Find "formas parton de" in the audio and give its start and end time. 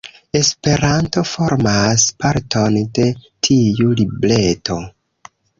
1.31-3.07